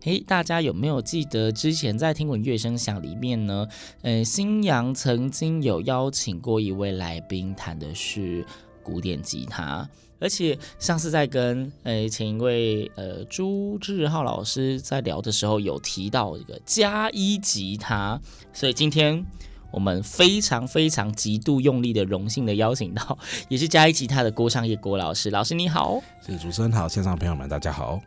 [0.00, 3.66] 嘿，大家有没有记得之前在听闻乐声响里面呢？
[4.02, 8.46] 呃，新阳曾经有邀请过一位来宾，弹的是
[8.82, 9.88] 古典吉他，
[10.20, 18.20] 而且上次在跟呃前一位呃朱志浩老师在聊的时候，有提到一个加一吉他，
[18.52, 19.24] 所以今天。
[19.70, 25.30] 我们非常非常极度用力的荣幸的邀请到， 也是加一吉他的郭尚业郭老师。
[25.30, 28.00] 老师你好，是主持人好，线上朋友们大家好。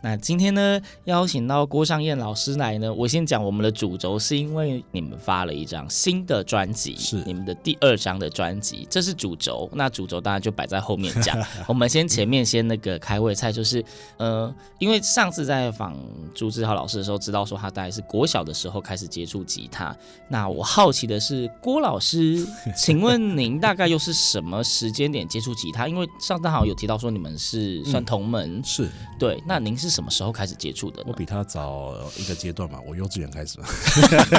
[0.00, 9.68] 那今天呢，邀请到郭尚燕老师来呢，我先讲我们的主轴，是因为你们发了一张新的专辑，是你们的第二张的专辑，这是主轴。
[9.72, 13.84] 那主轴当然就摆在后面讲， 我们先前面先那个开胃菜，就是
[14.18, 15.96] 呃，因为上次在访
[16.32, 19.96] 朱志浩老师的时候，知道说他大概是国小的时候开始接触吉他。
[20.28, 25.88] 那我好奇的是，郭老师， 请问您大概又是什么时间点接触吉他？
[25.88, 31.02] 因为上次好像有提到说你们是算同门，是对，那您是什么时候开始接触的？
[31.06, 33.66] 我比他早一个阶段嘛，我幼稚园开始嘛。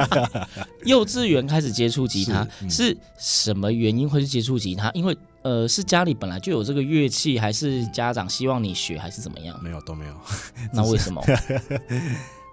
[0.85, 4.91] 幼稚园开始接触吉他是嗯是什么原因会去接触吉他？
[4.91, 9.57] 因为呃，是家里本来就有这个乐器，还是家长希望你学，还是怎么样？
[9.63, 10.13] 没有都没有，
[10.73, 11.23] 那为什么？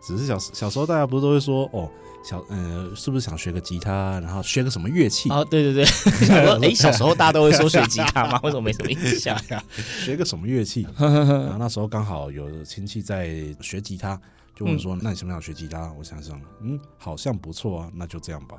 [0.07, 1.91] 只是小小时候大家不是都会说哦，
[2.29, 5.31] 小呃是不是想学个吉他，然后学个什么乐器？
[5.31, 5.85] 哦，对对对，
[6.27, 8.41] 想说哎，小时候大家都会说学吉他吗？
[8.43, 9.63] 为什么没什么印象呀？
[10.05, 10.87] 学个什么乐器？
[10.99, 14.21] 然后那时候刚好有亲戚在学吉他，
[14.57, 18.57] 就问说：“那你想不想学吉他？”我想想，嗯，好像不错啊，那就这样吧。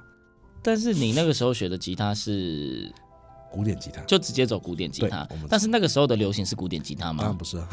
[0.63, 2.89] 但是你那个时候学的吉他是
[3.51, 7.19] 古典吉他，就直接走古典吉他但是那个时候的流行是古典吉他吗？
[7.19, 7.67] 当然不是啊。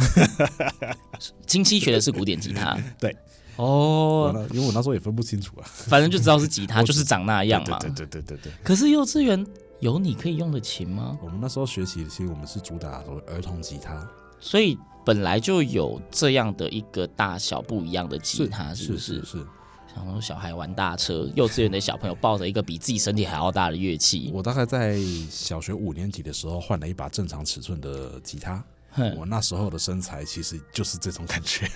[1.47, 3.17] 亲戚学的是古典吉他，对，
[3.57, 5.63] 我哦，那因为我那时候也分不清楚啊。
[5.67, 7.79] 反正就知道是吉他， 就是长那样嘛。
[7.79, 8.53] 对对对对对对。
[8.63, 9.47] 可是幼稚园
[9.81, 11.19] 有你可以用的琴吗？
[11.23, 14.09] 我们那时候学习，其实我们是主打所谓儿童吉他，
[14.41, 19.15] 所以本来就有这样的一个大小不一样的吉他，是不是？
[19.21, 19.47] 是是。
[19.95, 24.99] 想说小孩玩大车， 幼稚园的小朋友 抱着一个比自己身体还要大的乐器，我大概在
[25.31, 28.61] 小学五年级的时候换了一把正常尺寸的吉他。
[28.95, 31.69] 哼我那时候的身材其实就是这种感觉。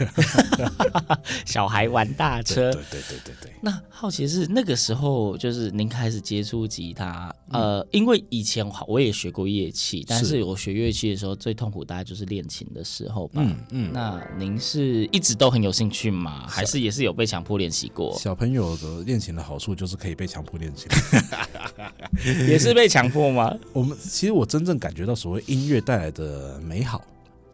[1.44, 2.72] 小孩玩大车。
[2.72, 3.52] 对对对对对。
[3.60, 13.42] 那好奇是那个时候，就是您开始接触吉他，嗯呃，因为以前我也学过乐器，但是是我学乐器的时候最痛苦大概就是练琴的时候吧。
[13.44, 13.90] 嗯嗯。
[13.92, 16.46] 那您是一直都很有兴趣吗？
[16.48, 18.16] 还是也是有被强迫练习过？
[18.18, 20.88] 小朋友的练琴的好处就是可以被强迫练琴。
[22.48, 23.54] 也是被强迫吗？
[23.72, 27.04] 我们其实我真正感觉到所谓音乐带来的美好，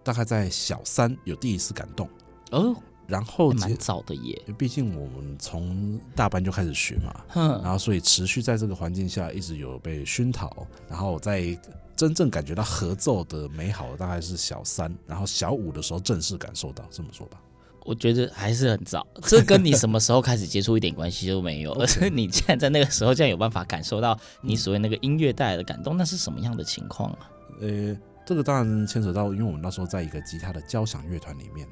[0.04, 2.08] 大概在小三有第一次感动。
[2.50, 2.76] 哦，
[3.08, 4.40] 然后还蛮早的耶。
[4.56, 11.58] 毕竟我们从大班就开始学嘛，哼，然后所以持续在这个环境下一直有被熏陶，然后在
[11.96, 17.40] 真正感觉到合奏的美好，大概是小三，然后小五的时候正式感受到，这么说吧。
[17.84, 27.30] 我觉得还是很早，这跟你什么时候开始接触一点关系都没有， 而是 你既然在那个时候，竟然有办法感受到你所谓那个音乐带来的感动，那是什么样的情况啊？
[27.60, 27.94] 呃，
[28.24, 31.68] 这个当然牵扯到，因为我们那时候在一个吉他的交响乐团里面，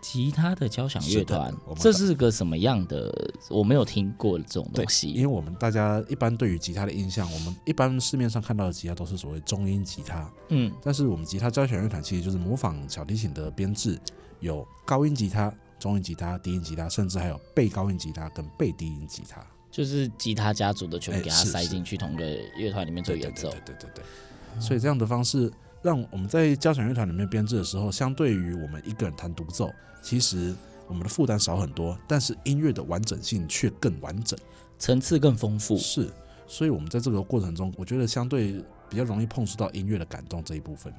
[0.00, 3.10] 吉他的交响乐团这是个什么样的？
[3.48, 5.08] 我没有听过这种东西。
[5.08, 13.98] 因为我们大家一般对于吉他的印象，我们一般市面上看到的吉他都是所谓中音吉他，嗯，但是我们吉他交响乐团其实就是模仿小提琴的编制，
[14.40, 19.44] 有高音吉他、中音吉他、低音吉他，甚至还有背高音吉他跟背低音吉他。
[19.70, 22.24] 就是吉他家族的全部给它塞进去同一个
[22.56, 23.50] 乐团里面做演奏。
[23.50, 24.60] 对对对对对。
[24.60, 25.52] 所以这样的方式，
[25.84, 29.70] 让我们在交响乐团里面编制的时候，相对于我们一个人弹独奏，
[30.02, 30.54] 其实
[30.88, 34.38] 我们的负担少很多，但是音乐的完整性却更完整，
[34.78, 35.76] 层次更丰富。
[35.76, 36.10] 是。
[36.46, 40.92] 所以我们在这个过程中，我觉得相对比较容易碰触到音乐的感动这一部分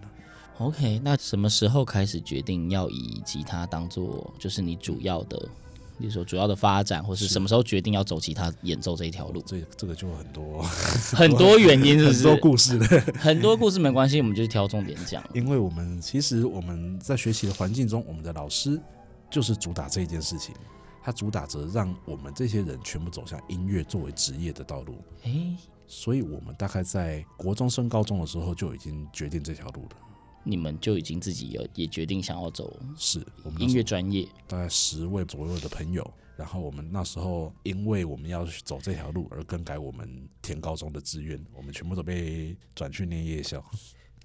[0.57, 5.49] OK，那什么时候开始决定要以吉他当做就是你主要的
[5.97, 9.41] 比如说主要的发展，或是什么时候决定要走吉他演奏这一条路？
[9.45, 10.61] 这这个就很多
[11.15, 12.23] 很多原因，是不是？
[12.27, 12.85] 很多故事的，
[13.19, 15.23] 很多故事没关系，我们就挑重点讲。
[15.33, 18.79] 因为我们其实我们在学习的环境中，我们的老师
[19.29, 20.53] 就是主打这一件事情，
[21.03, 24.95] 他主打着让我们这些人全部走向音乐作为职业的道路。
[25.23, 25.55] 哎，
[25.87, 29.97] 所以我们大概在国中升高中的时候就已经决定这条路了。
[30.45, 33.19] 你们就已经自己有也决定想要走是
[33.57, 40.07] 音乐专业，大概十位左右的朋友，然后我们那时候因为我们要去走这条路而更改我们
[40.41, 43.63] 填高中的志愿，我们全部都被转去念夜校。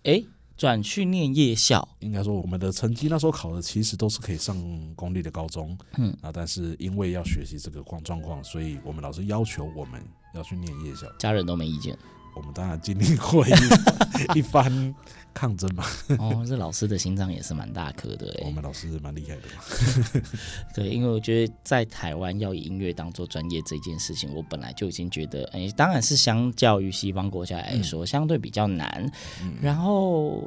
[0.05, 0.23] 哎，
[0.57, 4.55] 转去念夜校，应该说我们的成绩那时候考的其实都是可以上
[4.95, 10.03] 公立的高中，嗯啊，但是因为要学习这个状状况，所以我们老师要求我们
[10.35, 11.99] 要去念夜校，家人都没意见。
[12.37, 13.51] 我们当然经历过一
[14.39, 14.95] 一番
[15.33, 15.85] 抗争嘛。
[16.19, 18.35] 哦，这老师的心脏也是蛮大颗的。
[18.45, 20.23] 我们老师蛮厉害的嘛。
[20.75, 29.11] 对，因为我觉得在台湾要以音乐当做专业这件事情，我本来就已经觉得，哎，当然是相较于西方国家来说，嗯、相对比较难。
[29.43, 30.45] 嗯、然后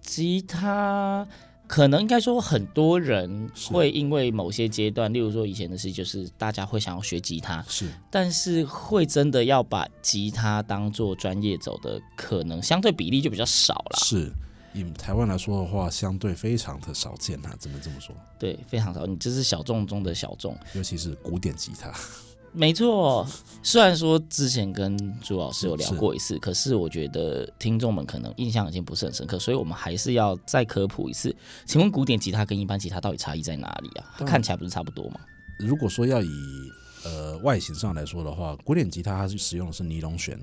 [0.00, 1.26] 吉他。
[1.70, 13.98] 可能应该说，很多人会因为某些阶段，例如说以前的事，就是大家会想要学吉他，是，但是会真的要把吉他当做专业走的，可能相对比例就比较少了。
[14.04, 14.32] 是，
[14.74, 18.12] 以台湾来说的话，相对非常的少见啊，只能这么说。
[18.36, 21.94] 对，非常少，你这是小众中的小众，尤其是古典吉他。
[22.52, 23.24] 没错，
[23.62, 31.34] 虽然说之前跟朱老师有聊过一次，是，可是我觉得听众们可能印象已经不是很深刻，所以我们还是要再科普一次。
[31.64, 34.14] 请问古典吉他跟一般吉他到底差异在哪里啊？
[34.18, 35.20] 它看起来不是差不多吗？
[35.60, 36.28] 如果说要以
[37.04, 40.36] 呃外形上来说的话，古典吉他它是使用的是尼龙弦，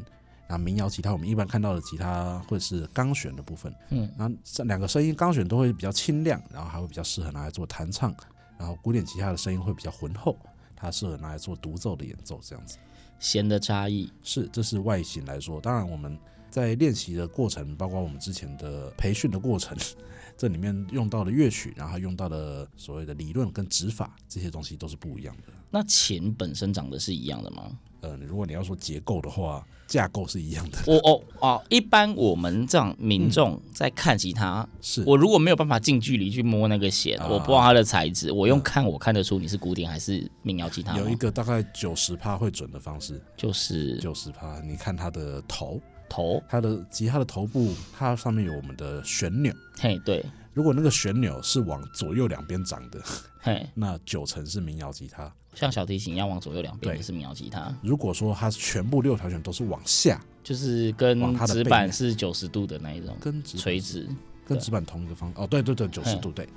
[0.48, 8.16] 那民谣吉他我们一般看到的吉他会是钢弦的部分，嗯，那这两个声音钢弦都会比较清亮，然后还会比较适合拿来做弹唱，
[8.58, 10.38] 然后古典吉他的声音会比较浑厚。
[10.78, 12.78] 它适合拿来做独奏的演奏，这样子。
[13.20, 15.60] 弦的差异是，这是外形来说。
[15.60, 16.18] 当然，我们
[16.52, 19.76] 在练习的过程，包括我们之前的培训的过程，
[20.38, 25.54] 这里面用到的乐曲，然后用到的所谓的理论跟指法，这些东西都是不一样的。
[25.72, 27.78] 那琴本身长得是一样的吗？
[28.02, 30.78] 呃，如果你要说结构的话，架构是一样的。
[30.86, 40.98] 我哦哦，一般我们这样民众在看吉他，嗯、是我如果没有办法近距离去摸那个弦，啊、我不知道它的材质，我用看我看得出你是古典还是民谣吉他。
[40.98, 44.60] 有一个大概九十趴会准的方式，就是九十趴。
[44.60, 49.54] 你看它的头头，它的吉他的头部，它上面有我们的旋钮。
[49.80, 50.26] 嘿，对。
[50.54, 53.00] 如果那个旋钮是往左右两边长的，
[53.40, 55.32] 嘿， 那九成是民谣吉他。
[55.54, 57.76] 像小提琴一样往左右两边也是民谣吉他。
[57.82, 64.08] 如果说它全部六条弦都是往下，就是跟直板是九十度的那一种，跟垂直，
[64.46, 65.32] 跟直板同一个方。
[65.36, 66.48] 哦，对对对，九十度，对，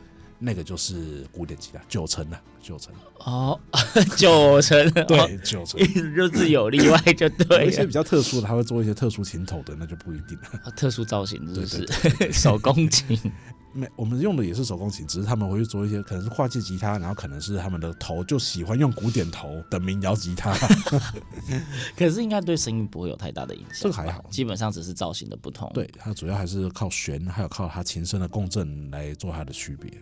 [0.43, 2.93] 那个就是古典吉他，九成的，九成。
[3.19, 3.61] 哦，
[4.17, 5.79] 九成， 对，九成，
[6.17, 7.65] 就是有例外就对。
[7.65, 10.73] 有一些比较特殊的，他会做一些特殊琴头的，那就不一定了。
[10.75, 11.87] 特殊造型就是
[12.33, 13.19] 手工琴。
[13.73, 20.53] 没，我们用的也是手工琴，只是他们会去做一些可能是跨界吉他，然后可能是他们的头就喜欢用古典头的民谣吉他。
[21.97, 25.71] 可是应该对声音不会有太大的影响，这个还好，基本上只是造型的不同。
[25.73, 29.93] 对，它主要还是靠弦，还有靠它琴声的共振来做它的区别。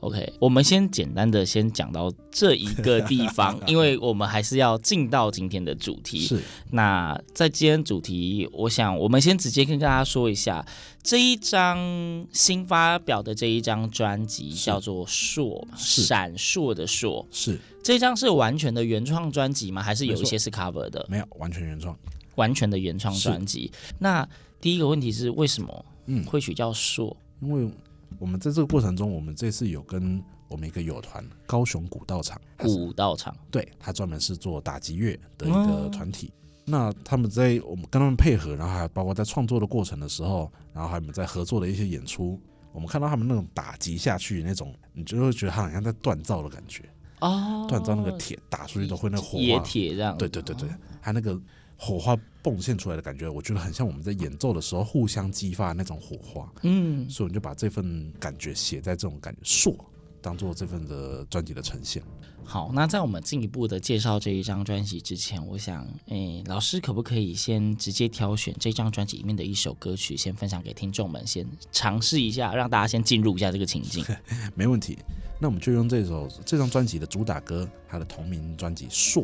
[0.00, 6.20] OK，我们先简单的先讲到这一个地方， 因为我们还是要进到今天的主题。
[6.20, 6.40] 是，
[6.70, 10.64] 那在今天主题，我想我们先直接跟大家说一下，
[11.02, 17.26] 这一张新发表的这一张专辑叫做硕《硕》，闪烁的烁。
[17.30, 19.82] 是，这张是完全的原创专辑吗？
[19.82, 21.04] 还是有一些是 cover 的？
[21.10, 21.94] 没有，完全原创，
[22.36, 23.70] 完全的原创专辑。
[23.98, 24.26] 那
[24.62, 27.14] 第一个问题是，为什么嗯会取叫硕？
[27.42, 27.70] 因为
[28.20, 36.30] 我们在这个过程中，我们这次有跟我们一个友团高雄古道场，古道场，对，他专门是做打击乐的一个团体。
[36.34, 42.38] 嗯、那他们在我们跟他们配合，然后还包括在创作的过程的时候，然后还有我们在合作的一些演出，
[42.72, 46.84] 我们看到他们那种打击下去那种，你就会觉得他好像在锻造的感觉
[47.20, 50.68] 哦，锻造那个铁打出去都会那火花，铁这样，对对对对，
[51.00, 51.40] 他那个。
[51.82, 56.50] 火花迸现出来的感觉，我觉得很像我们在演奏的时候互相激发的那种火花。
[56.62, 59.74] 嗯，所以我们就把这份感觉写在这种感觉硕，
[60.22, 62.02] 当做这份的专辑的呈现。
[62.42, 74.04] 好，那在我们进一步的介绍这一张专辑之前，我想，诶，老师可不可以先直接挑选这张专辑里面的一首歌曲，先分享给听众们，先尝试一下，让大家先进入一下这个情境。
[74.56, 74.98] 没问题，
[75.38, 79.22] 那我们就用这首这张专辑的主打歌，它的同名专辑《硕》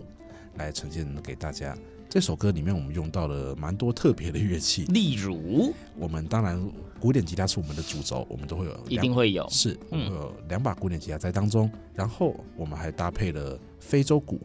[0.56, 1.76] 来呈现给大家。
[2.16, 6.58] 这首歌里面我们用到了蛮多特别的乐器，例如，我们当然
[6.99, 14.40] 古典吉他是我们的主轴，我们都会有，一定会有，是，我们会有两把古典吉他在当中，然后我们还搭配了非洲鼓，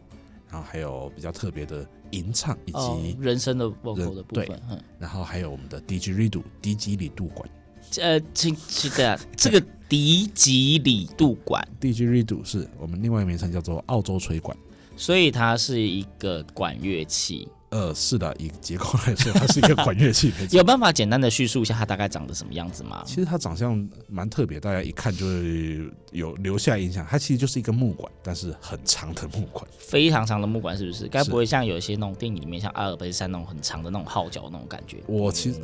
[0.50, 4.60] 然后还有比较特别的吟唱以及、哦、人声的 vocal 的部分，
[4.98, 7.48] 然后还有我们的 didgeridoo 迪吉里杜管。
[8.02, 14.54] 呃，请记得 这个迪吉里杜管，didgeridoo 是我们另外一个名称叫做澳洲吹管，
[14.94, 17.48] 所以它是一个管乐器。
[17.72, 20.30] 呃，是的，以结构来说，它是一个管乐器。
[20.52, 23.02] 有办法简单的叙述一下它大概长得什么样子吗？
[23.06, 27.04] 其实它长相蛮特别，大家一看就会有留下印象。
[27.08, 31.08] 它其实就是一个木管，但是很长的木管，非常长的木管，是不是？
[31.08, 34.98] 该不会像有一些那种电影里面，像阿尔卑斯山那种很长的那种号角那种感觉？
[35.06, 35.58] 我其实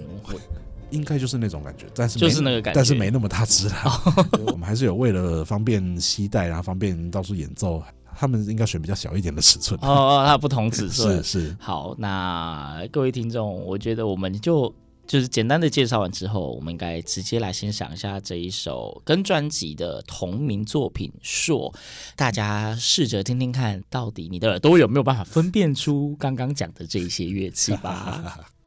[0.90, 4.02] 应该就是那种感觉，但是就是那个感觉，但是没那么大只啦。
[4.46, 7.82] 我们还是有为了方便携带，然后方便到处演奏，
[8.20, 9.78] 他们应该选比较小一点的尺寸。
[9.80, 11.56] 哦哦，它不同尺寸 是是。
[11.60, 14.74] 好，那各位听众，我觉得我们就
[15.06, 21.72] 就是简单的介绍完之后，我们应该直接来欣赏一下这一首跟专辑的同名作品《硕》，
[22.16, 28.40] 大家试着听听看，到底你的耳朵有没有办法分辨出刚刚讲的这一些乐器吧。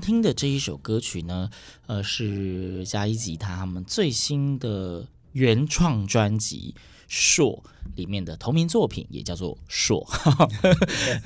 [0.00, 1.50] 听的这一首歌曲呢，
[1.86, 6.74] 呃，是加一吉他他们最新的原创专辑
[7.08, 7.62] 《硕》
[7.96, 10.06] 里面的同名作品，也叫做《硕》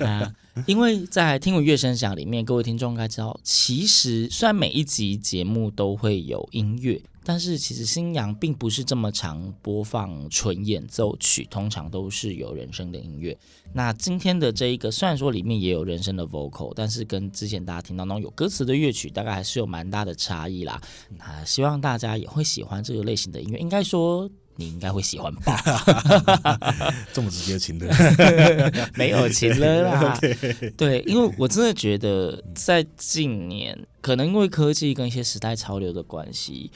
[0.05, 0.33] 啊。
[0.67, 7.01] 因为在听闻乐声响里面，各位听众应该知道，其实虽然每一集节目都会有音乐。
[7.25, 13.37] 但是其实星洋并不是这么常播放纯演奏曲，通常都是有人声的音乐。
[13.73, 20.79] 那今天的这一个虽然说里面也有人声的 vocal，但是跟之前大家听到那种有歌词的乐曲，大概还是有蛮大的差异啦。
[21.17, 25.59] 那希望大家也会喜欢这个类型的音乐，应该说你应该会喜欢吧？
[27.13, 27.87] 这么直接情的，
[28.93, 30.19] 没有情了啦。
[30.77, 36.69] 对，因为我真的觉得在近年，可能因为科技跟一些时代潮流的关系。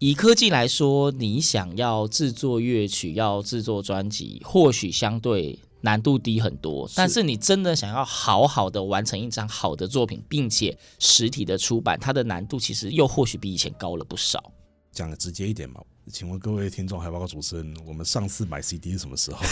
[0.00, 6.86] 以科技来说，你想要制作乐曲、要制作专辑，或许相对难度低很多。
[6.86, 6.94] 是。
[6.96, 14.52] 但是你真的想要好好的完成一张好的作品，并且实体的出版，它的难度其实又或许比以前高了不少。
[14.92, 19.44] 讲的直接一点嘛，请问各位听众还包括主持人，我们上次买 CD 是什么时候？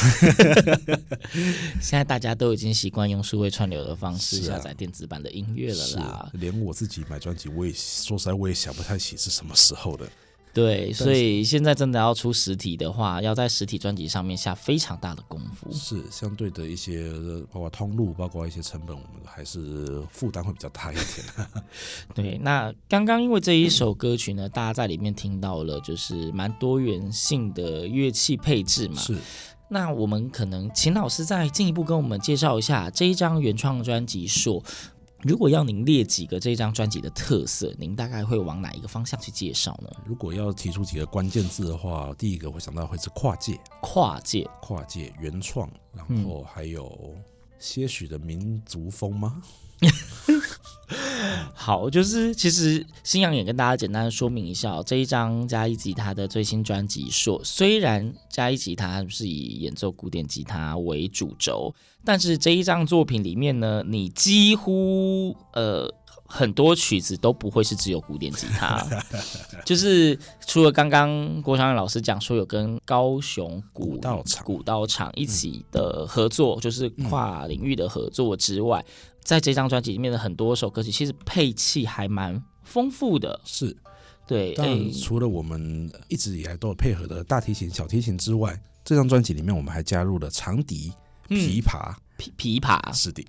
[1.81, 6.31] 现在大家都已经习惯用数位串流的方式下载电子版的音乐了啦。
[6.35, 10.09] 连我自己买专辑，我也说实在，我也想不太起是什么时候的。
[10.57, 15.71] 对，所以现在真的要出实体的话，要在实体专辑上面下非常大的功夫。
[15.71, 17.13] 是相对的一些，
[17.53, 21.51] 包括通路，包括一些成本，我们还是负担会比较大一点。
[22.15, 28.97] 对，那刚刚因为这一首歌曲呢，大家在里面听到了就是蛮多元性的乐器配置嘛。
[28.97, 29.15] 是，
[29.69, 34.65] 那我们可能请老师再进一步跟我们介绍一下这一张原创专辑说。
[35.23, 39.91] 如果要您列几个这张专辑的特色，您大概会往哪一个方向去介绍呢？
[40.05, 47.17] 如果要提出几个关键字的话，第一个会想到会是跨界，跨界，跨界原创，然后还有
[47.59, 49.43] 些许的民族风吗？
[51.53, 65.93] 好，就是其实新阳也跟大家简单的说明一下，这一张加一吉他的最新专辑说，虽然加一吉他是以演奏古典吉他为主轴，但是这一张作品里面呢，你几乎呃。
[66.29, 68.85] 很多曲子都不会是只有古典吉他，
[69.65, 83.41] 就是除了刚刚郭湘老师讲说有跟高雄古，古道场古道场一起的合作，嗯、就是跨领域的合作之外，嗯、在这张专辑里面的很多首歌曲，其实配器还蛮丰富的。
[83.45, 83.77] 是，
[84.25, 84.55] 对。
[84.57, 90.93] 但除了我们一直以来都有配合的大提琴、小提琴之外，这张专辑里面我们还加入了长笛、
[91.29, 91.93] 琵琶。
[91.93, 93.23] 嗯琵琵琶是的，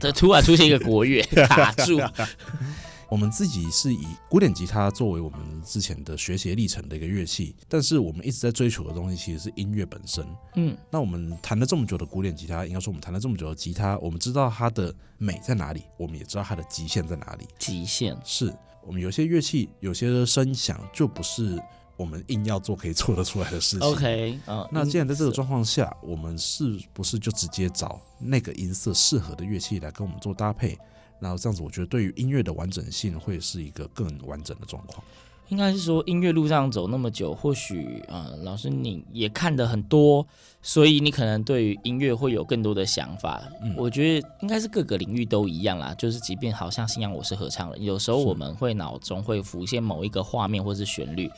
[0.00, 2.00] 这突然出现一个国乐卡住。
[3.10, 10.24] 我们自己是以古典吉他作为我们之前的学习历程的一个乐器，但是我们一直在追求的东西其实是音乐本身。
[10.54, 17.46] 嗯，那我们弹了这么久的古典吉他，应该说我们弹了这么久的吉他，我们知道它的美在哪里，我们也知道它的极限在哪里。
[17.58, 18.54] 极限是
[18.86, 21.60] 我们有些乐器，有些声响就不是。
[21.96, 23.86] 我们硬要做可以做得出来的事情。
[23.86, 30.78] OK，嗯，那既然在这个状况下，我们是不是就直接找那个音色适合的乐器来跟我们做搭配？
[31.20, 35.04] 然后这样子，我觉得对于音乐的完整性会是一个更完整的状况。
[35.48, 40.24] 应该是说，音乐路上走那么久，或许呃，老师你也看的很多，
[40.62, 43.42] 所以你可能对于音乐会有更多的想法。
[43.60, 45.92] 嗯，我觉得应该是各个领域都一样啦。
[45.98, 51.28] 就是即便好像信仰我是合唱人，有时候我们会脑中会浮现某一个画面或是旋律。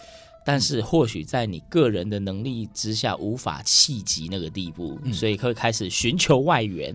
[0.44, 6.94] 但是或许在你个人的能力之下无法企及那个地步，嗯、所以会开始寻求外援。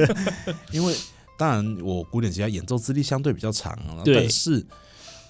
[0.72, 0.94] 因为
[1.40, 3.74] 当然我古典吉他演奏资历相对比较长，
[4.04, 4.62] 对但是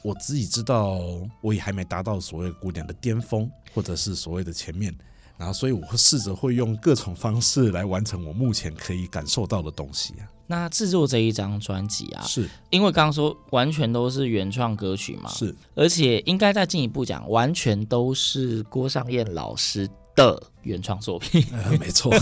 [0.03, 0.99] 我自己知道
[1.41, 4.93] 我也还没达到所谓古典的巅峰，或者是所谓的前面。
[5.39, 10.27] 然后，所以我会试着会用各种方式来完成我目前可以感受到的东西啊。
[10.49, 15.31] 那制作这一张专辑啊，是因为刚刚说完全都是原创歌曲嘛？
[15.31, 21.45] 是，而且应该再进一步讲，完全都是郭尚燕老师的原创作品。
[21.53, 22.13] 呃、没错，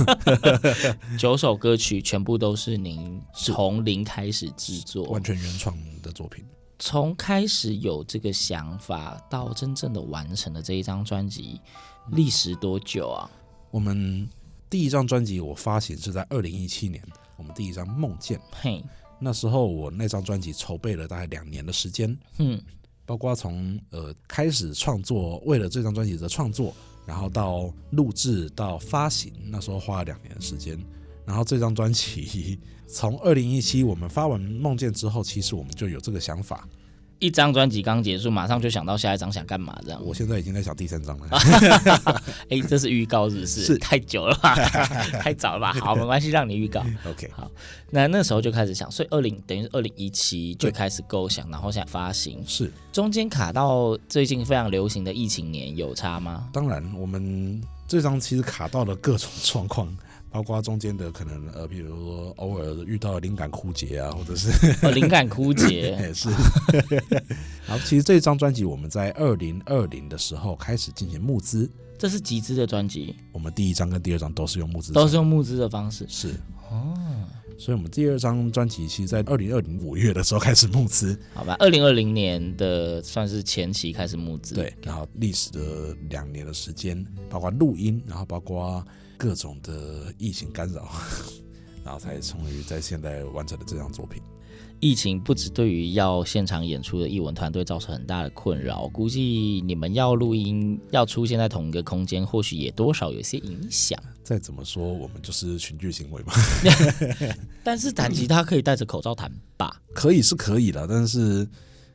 [1.18, 6.44] 九首歌曲全部都是您从零开始制作，完全原创的作品。
[6.78, 11.60] 从开始有这个想法到真正的完成的这一张专辑。
[12.12, 13.28] 历时多久啊？
[13.70, 14.26] 我们
[14.70, 17.02] 第一张专辑我发行是在二零一七年，
[17.36, 18.38] 我们第一张《梦见》。
[18.62, 18.82] 嘿，
[19.18, 22.58] 那时候我那张专辑筹备了大概两年的时间，嗯，
[23.04, 26.72] 包括从呃开始创作，为了这张专辑的创作，
[27.08, 30.78] 然后到录制到发行，那时候花了两年时间。
[31.24, 36.68] 然后这张专辑从二零一七我们发完《梦见》之后，其实我们就有这个想法。
[37.18, 40.00] 一张专辑刚结束，马上就想到下一张想干嘛这样。
[40.04, 41.26] 我现在已经在想第三张了。
[42.48, 43.62] 哎，这是预告是不是？
[43.62, 44.54] 是太久了吧？
[45.20, 45.72] 太早了吧？
[45.80, 46.80] 好，没关系，让你预告。
[47.08, 47.50] OK，好。
[47.90, 52.42] 那那时候就开始想，所以二零等于是二零一七就开始构想，然后想发行。
[52.46, 56.48] 是中间卡到最近非常流行的疫情年有差吗？
[56.52, 59.88] 当然，我们这张其实卡到了各种状况。
[60.30, 64.50] 包括中间的可能呃，比如说偶尔遇到灵感枯竭啊，或者是
[64.92, 66.28] 灵、哦、感枯竭也 是。
[67.66, 73.16] 然后其实这张专辑我们在二零二零的时候开始进行募资，这是集资的专辑。
[73.32, 76.04] 我们第一张跟第二张都是用募资，都是用募资的方式。
[76.08, 76.28] 是
[76.70, 76.94] 哦，
[77.58, 81.18] 所以我们第二张专辑其实，在二零二零五月的时候开始募资。
[81.32, 88.84] 好吧，二零二零年的算是前期开始募资，对，然后历时的两年的时间，包括录音，然后包括。
[89.18, 90.88] 各种的疫情干扰，
[91.84, 94.22] 然后才终于在现在完成了这张作品。
[94.80, 103.98] 疫情不止对于要现场演出的艺文团队造成很大的困扰，估计你们要录音要出现在同一个空间，或许也多少有些影响。
[104.22, 106.32] 再怎么说，我们就是群聚行为嘛。
[107.64, 109.82] 但是弹吉他可以戴着口罩弹吧？
[109.92, 111.44] 可以是可以的，但是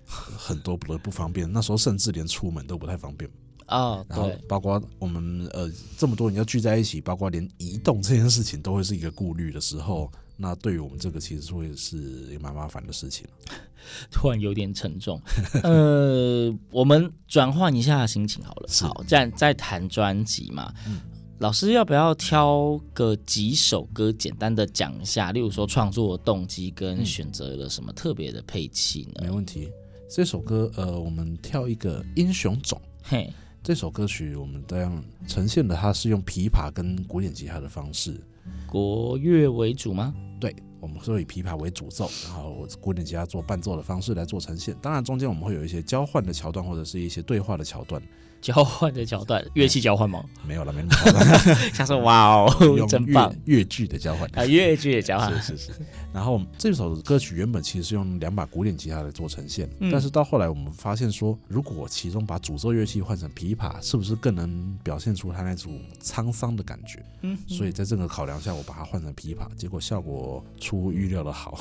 [0.05, 1.49] 很多不不方便。
[1.49, 3.31] 那时候甚至连出门都不太方便。
[3.67, 13.25] 哦，然后包括我们呃这么多人要聚在一起，包括连移动这件事情都会是一个顾虑的时候，那对于我们这个其实会是一个蛮麻烦的事情。
[14.09, 15.21] 突然有点沉重，
[15.61, 18.69] 呃，我们转换一下心情好了。
[18.81, 21.01] 好，在在谈专辑嘛，嗯，
[21.39, 25.33] 老师要不要挑个几首歌，简单的讲一下？
[25.33, 29.21] 例如说创作动机跟选择了什么特别的配器呢？
[29.21, 29.69] 没问题，
[30.09, 32.81] 这首歌呃，我们挑一个英雄种。
[33.01, 33.29] 嘿。
[33.63, 38.19] 这首歌曲我们这样呈现的，它是用琵琶跟古典吉他的方式，
[38.67, 40.13] 国乐为主吗？
[40.37, 44.75] 对，我们是以琵琶为主奏，然后古典吉他做伴奏的方式来做呈现。
[44.81, 48.03] 当然中间我们会有一些交换的桥段，或者是一些对话的桥段。
[48.43, 50.23] 交换的桥段， 乐器交换吗？
[50.45, 51.55] 没有了，没那么 好了。
[51.73, 52.53] 想说哇哦，
[52.89, 53.33] 真棒！
[53.45, 55.71] 乐剧的交换啊，乐剧的交换，是是是。
[56.13, 67.03] 然后这首歌曲原本其实是用两把古典吉他来做呈现，嗯、但是到后来我们发现说，如果其中把主奏乐器换成琵琶，是不是更能表现出它那种沧桑的感觉？
[67.21, 71.57] 嗯，所以在这个考量下，我把它换成琵琶，结果效果出乎预料的好。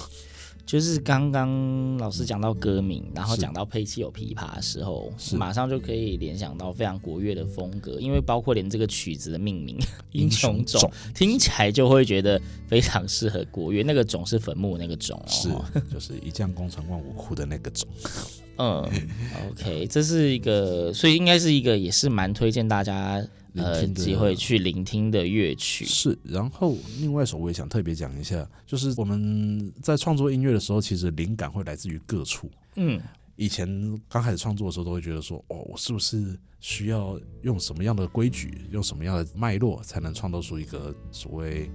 [0.64, 9.76] 就是刚刚老师讲到歌名，然后讲到配器有琵琶的时候，马上就可以联想到非常国乐的风格，因为包括连这个曲子的命名
[10.12, 13.82] “英雄种”听起来就会觉得非常适合国乐。
[13.82, 15.48] 那个“种”是坟墓那个“种”哦，是
[15.92, 17.88] 就是一将功成万骨枯的那个“种”。
[18.56, 18.88] 嗯
[19.50, 23.22] ，OK，这是一个，所以应该是一个也是蛮推荐大家。
[23.54, 32.50] 呃，机会去聆听的乐曲是，然后另外一首我也想特别讲一下，就是我们在创作音乐的时候，其实灵感会来自于各处。
[32.76, 33.00] 嗯，
[33.36, 33.66] 以前
[34.08, 41.70] 刚开始创作的时候，都会觉得说，哦，我是不是需要用什么样的规矩，用什么样的脉络，才能创造出一个所谓。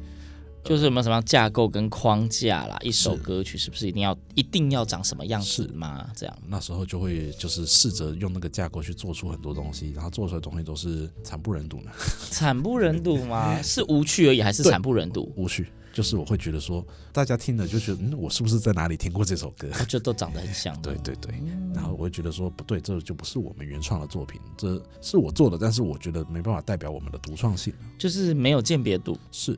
[0.64, 6.10] 就是什么什么架构跟框架啦，一首歌曲是不是一定要一定要长什么样子吗？
[6.16, 11.92] 这样那时候就会就是试着用那个架构去做出很多东西，然后做出来的东西都是惨不忍睹呢。
[12.32, 13.60] 惨不忍睹吗？
[13.64, 15.32] 是无趣而已，还是惨不忍睹？
[15.38, 19.70] 无趣，就是我会觉得说，大家听了就觉得，嗯，我是不是在哪里听过这首歌？
[19.88, 20.78] 就都长得很像。
[20.82, 21.34] 对对对，
[21.74, 29.18] 然后我会觉得说，不对，这就不是我们原创的作品，这是我做的，但是我觉得没办法代表我们的独创性，就是没有鉴别度。
[29.32, 29.58] 是。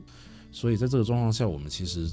[0.52, 2.10] 所以在这个状况下，我们其实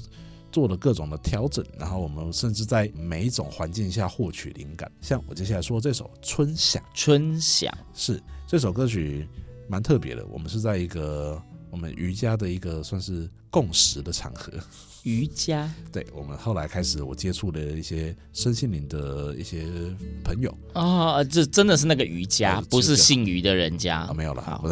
[0.50, 4.90] 做了各种的调整，然后我们甚至在每一种环境下获取灵感。
[5.00, 9.28] 像我接下来说这首《春响》，春响是这首歌曲
[9.68, 10.24] 蛮特别的。
[10.26, 14.52] 我们是在一个我们瑜伽的一个算是共识的场合。
[15.04, 19.66] 瑜伽， 对，我们后来开始，我接触了一些身心灵的一些
[20.24, 24.42] 朋友啊，这真的是那个瑜伽，不是姓余的人家啊，没有了。
[24.42, 24.64] 好，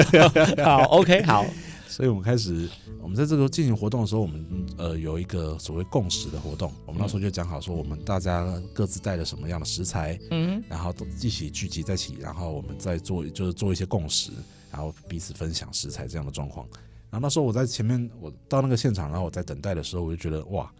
[0.64, 1.44] 好，OK，好。
[1.86, 2.68] 所以我们开始，
[3.00, 6.72] 我们在这个进行活动的时候，我们呃有一个所谓共识的活动。
[6.84, 14.32] 我们那时候就讲好说，我们大家各自带了什么样的食材，嗯，然后都一起聚集在一起，然后我们再做就是做一些共识，
[14.70, 16.66] 然后彼此分享食材这样的状况。
[17.08, 20.70] 然后那时候我在前面，我到那个现场，然后我在等待的时候，我就觉得哇，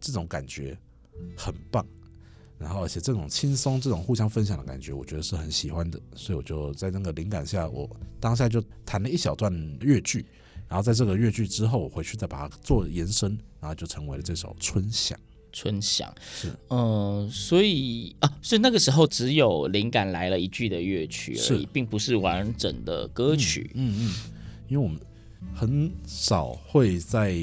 [0.00, 0.76] 这种感觉
[1.36, 1.86] 很棒。
[2.56, 6.00] 然后而且这种轻松、这种互相分享的感觉，我觉得是很喜欢的。
[6.14, 10.24] 所以我就在那个灵感下，我当下就弹了一小段乐句。
[10.68, 15.16] 然后在这个乐句之后，我回去再把它做延伸，然后就成为了这首《春响》。
[15.56, 23.70] 春响是，嗯、呃，所以啊，所以那个时候只有灵感来了一句的乐曲而已，是并不是完整的歌曲。
[23.74, 24.30] 嗯嗯，嗯，
[24.66, 24.98] 因为我们
[25.54, 27.36] 很少会在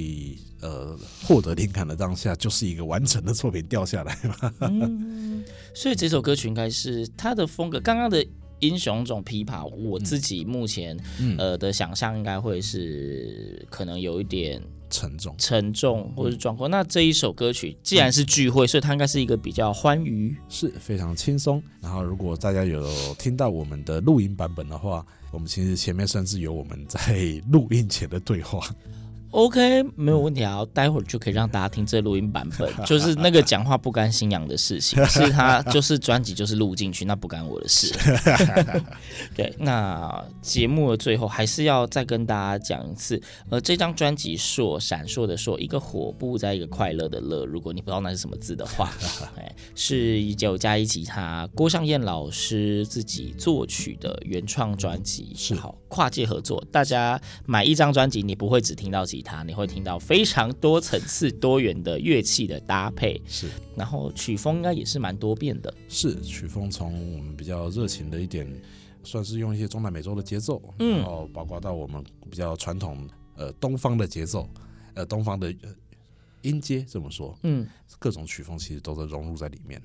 [0.60, 4.53] 呃获得灵感的当下，就是一个完整的作品掉下来嘛。
[4.60, 8.27] 嗯，所以这首歌曲应该是它的风格，刚刚的。
[8.62, 16.67] 英雄种琵琶，我自己目前、嗯、呃的想象应该会是可能有一点沉重、沉重或者是壮阔。
[16.69, 21.62] 嗯、那这一首歌曲既然是聚会，嗯、所以它应该是一个比较欢愉，是非常轻松。
[21.82, 28.67] 然后如果大家有听到我们的录音版本的话，我们其实前面甚至有我们在录音前的对话。
[29.31, 37.95] OK，没有问题啊，待会儿就可以让大家听这录音版本， 就是那个讲话不干新娘的事情， 是他就是专辑就是录进去，那不干我的事。
[39.33, 48.91] 对，那节目的最后还是要再跟大家讲一次，呃，这张专辑硕闪烁的烁，一个火不在一个快乐的乐，如果你不知道那是什么字的话，
[49.37, 55.55] 哎，是九加一吉他，郭尚燕老师自己作曲的原创专辑，是。
[55.61, 59.43] 好跨界合作，大家买一张专辑，你不会只听到吉他。
[59.43, 65.71] 你会听到非常多层次、多元的乐器的搭配，是，然后曲风应该也是蛮多变的。
[65.88, 68.51] 是曲风从我们比较热情的一点，
[69.03, 74.49] 算是用一些中南美洲的节奏，嗯，然后包括到我们比较传统呃东方的节奏，
[74.95, 75.53] 呃东方的
[76.41, 77.67] 音阶这么说，嗯，
[77.99, 79.79] 各种曲风其实都在融入在里面。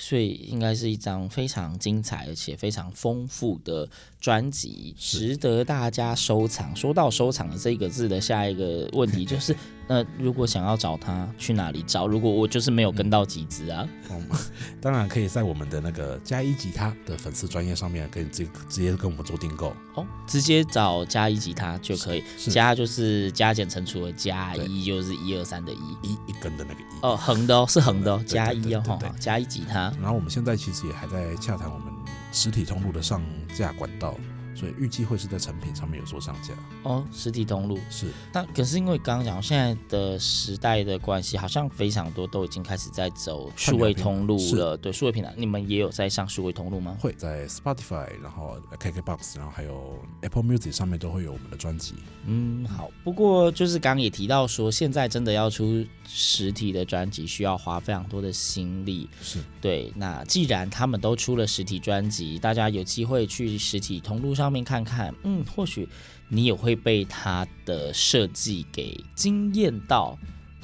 [0.00, 3.86] 所以应该是一张非常精彩而且非常丰富的
[4.20, 6.74] 专辑，值得大家收藏。
[6.76, 9.54] 说到收藏的这个字的下一个问题就是，
[9.88, 12.06] 那如果想要找他去哪里找？
[12.06, 14.38] 如果我就是没有跟到几支啊、嗯嗯，
[14.80, 19.74] 当然可以在我们的那个加一吉他的粉丝专业上面，可以直直接跟我们做订购。
[19.94, 26.84] 哦，直接找加一吉他就可以，加就是加减乘除的加，一就是一二三的一，一一根的那个一。
[27.02, 29.92] 哦，横的哦，是横的哦，加一哦，加一吉他。
[30.00, 31.92] 然后我们现在其实也还在洽谈我们
[32.30, 33.22] 实体通路的上
[33.54, 34.14] 架管道。
[34.58, 38.08] 所以预计会是在成品上面有做上架哦，实体通路是。
[38.32, 44.76] 那可是因为刚刚讲现在的时代的关系，好像非常多都已经开始在走数位通路了。
[44.76, 46.96] 对，数位平台，你们也有在上数位通路吗？
[46.98, 51.94] 会在 Spotify，然后 KKBox，然后还有 Apple Music 上面都会有我们的专辑。
[52.26, 52.90] 嗯，好。
[53.04, 59.08] 不过就是刚刚也提到说，现在真的要出实体的专辑，需要花非常多的心力。
[59.22, 59.92] 是对。
[59.94, 64.47] 那既然他们都出了实体专辑，大家有机会去实体通路上。
[64.48, 65.86] 上面看看，嗯，或许
[66.28, 70.16] 你也会被它的设计给惊艳到，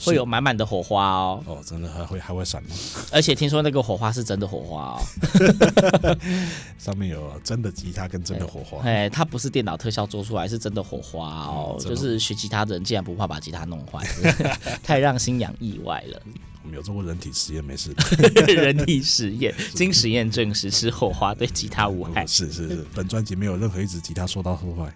[0.03, 1.42] 会有满满的火花哦。
[1.44, 2.70] 哦，真的还会还会闪吗？
[3.12, 6.16] 而且听说那个火花是真的火花哦，
[6.81, 8.81] 上面有真的吉他跟真的火花。
[8.85, 11.77] 哎，它不是电脑特效做出来，是真的火花哦。
[11.79, 14.03] 嗯、就是学吉他的人竟然不怕把吉他弄坏，
[14.83, 16.23] 太让星洋意外了。
[16.64, 17.94] 我们有做过人体实验，没事。
[18.48, 22.24] 人体实验，经实验证实是火花对吉他无害。
[22.27, 24.94] 是是是，本专辑没有任何一支吉他受到破坏。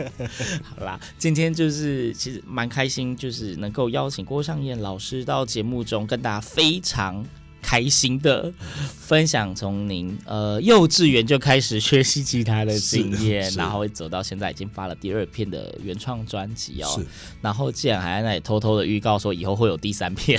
[0.64, 7.24] 好啦，今天就是其实蛮开心，就是能够邀请郭尚燕老师到节目中跟大家非常。
[7.64, 17.02] 开心的分享，从您呃幼稚园就开始学习吉他的经验，然后走到现在已经发了第二片的原创专辑哦。
[17.40, 20.38] 然后竟然还在那里偷偷的预告说以后会有第三片，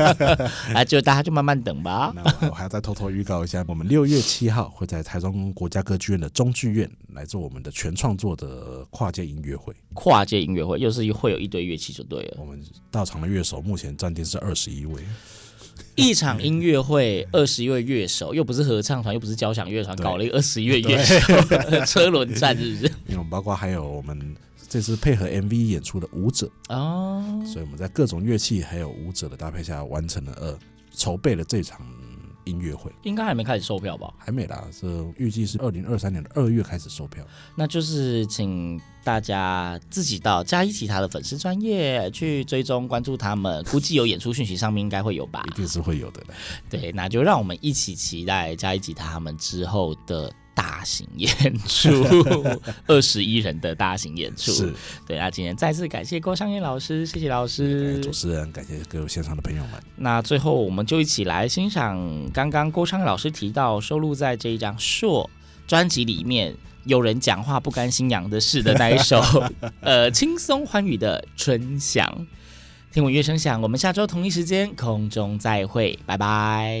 [0.74, 2.12] 那就大家就慢慢等吧。
[2.14, 9.74] 那我还要再偷偷预告一下，我们六月七号会在台中国家歌剧院的中剧院来做我们的全创作的跨界音乐会。
[9.94, 12.36] 跨界音乐会又是会有一堆乐器就对了。
[12.38, 15.02] 我们到场的乐手目前暂定是二十一位。
[15.96, 21.18] 一场音乐会，二十一位乐手，又不是合唱团，又不是交响乐团，搞了一个二十一位乐手，
[21.86, 22.92] 车轮战是不是？
[23.08, 24.34] 因为包括还有我们
[24.68, 30.58] 这次配合 MV 演出的舞者哦，所以我们在各种乐器还有舞者的搭配下，完成了呃
[30.94, 31.80] 筹备了这场。
[32.46, 34.12] 音乐会应该还没开始售票吧？
[34.18, 34.86] 还没啦，是
[35.18, 37.24] 预计是二零二三年的二月开始售票。
[37.54, 45.42] 那就是请大家自己到加一吉他的粉丝专业去追踪关注他们，估计有演出讯息上面应该会有吧？
[45.50, 46.22] 一定是会有的。
[46.68, 50.32] 对，那就让我们一起期待加一吉他他们之后的。
[50.52, 51.88] 大型演出，
[52.86, 54.74] 二十一人的大型演出，是
[55.06, 55.16] 对。
[55.16, 57.98] 那今天再次感谢郭尚燕老师，谢谢老师。
[58.00, 59.80] 主持人，感谢各位现场的朋友们。
[59.96, 61.98] 那最后，我们就一起来欣赏
[62.30, 65.30] 刚刚郭尚燕老师提到收录在这一张《硕》
[65.70, 69.22] 专辑里面，有人讲话不甘心养的事的那一首，
[69.80, 72.06] 呃，轻松欢愉的《春响》。
[72.92, 76.80] 听闻乐声响，我们下周同一时间空中再会，拜拜。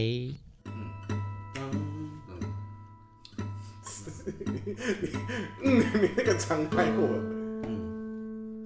[5.62, 7.18] 嗯，你那个长太过了。
[7.64, 8.64] 嗯，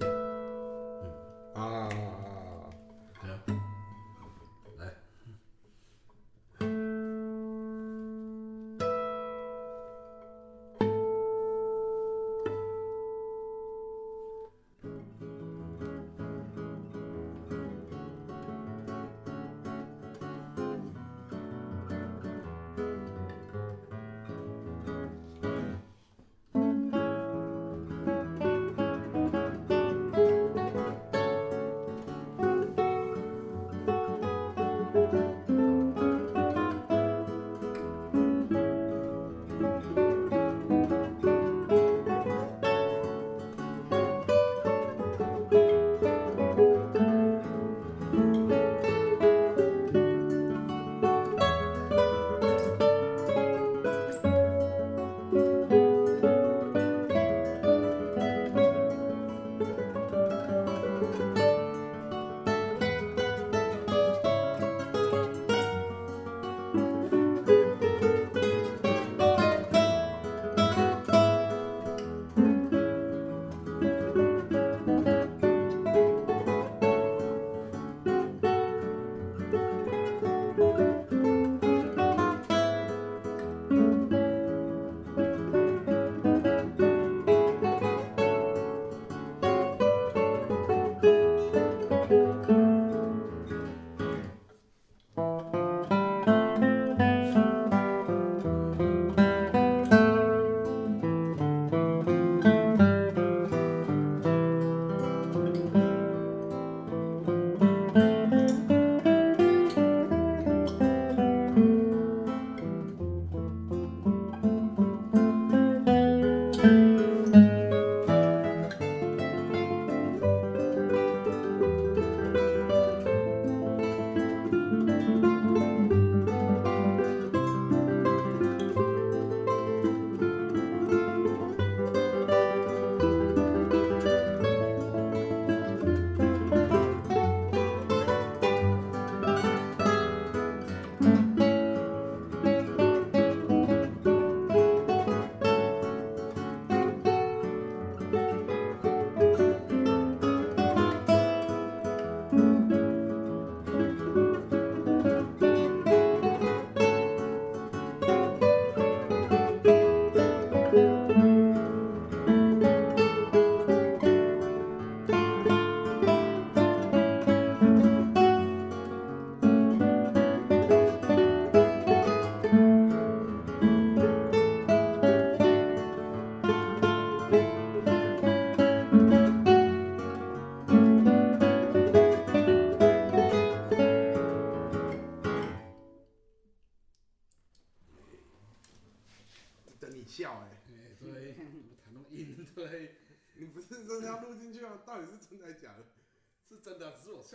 [1.53, 1.89] 啊。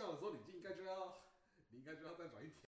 [0.00, 0.49] 笑的时候，你就